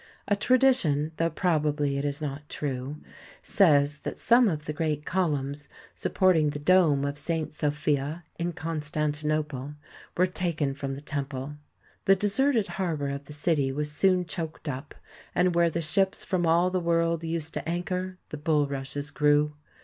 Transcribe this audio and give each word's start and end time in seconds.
A 0.27 0.35
tradition, 0.35 1.11
though 1.17 1.29
probably 1.29 1.95
it 1.95 2.05
is 2.05 2.23
not 2.23 2.49
true, 2.49 2.97
says 3.43 3.99
that 3.99 4.17
some 4.17 4.47
of 4.47 4.65
the 4.65 4.73
great 4.73 5.05
columns 5.05 5.69
support 5.93 6.35
ing 6.35 6.49
the 6.49 6.57
dome 6.59 7.05
of 7.05 7.19
St. 7.19 7.53
Sophia 7.53 8.23
in 8.39 8.53
Constantinople 8.53 9.75
were 10.17 10.25
taken 10.25 10.73
from 10.73 10.95
the 10.95 11.01
temple. 11.01 11.53
The 12.05 12.15
deserted 12.15 12.65
harbour 12.65 13.09
of 13.09 13.25
the 13.25 13.33
city 13.33 13.71
was 13.71 13.91
soon 13.91 14.25
choked 14.25 14.67
up, 14.67 14.95
and 15.35 15.53
where 15.53 15.69
the 15.69 15.81
ships 15.81 16.23
from 16.23 16.47
all 16.47 16.71
the 16.71 16.79
world 16.79 17.23
used 17.23 17.53
to 17.53 17.69
anchor, 17.69 18.17
the 18.29 18.37
bul 18.37 18.65
rushes 18.65 19.11
grew. 19.11 19.53